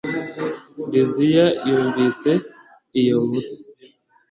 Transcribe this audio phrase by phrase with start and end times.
[0.91, 2.31] liziya yumvise
[2.99, 3.49] iyo nkuru